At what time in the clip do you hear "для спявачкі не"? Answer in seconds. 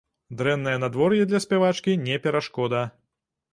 1.33-2.19